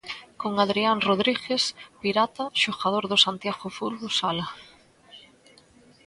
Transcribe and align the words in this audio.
Con 0.41 0.53
Adrián 0.65 0.97
Rodríguez, 1.07 1.63
Pirata, 2.01 2.45
xogador 2.63 3.03
do 3.11 3.17
Santiago 3.25 3.67
Fútbol 3.77 4.11
Sala. 4.19 4.47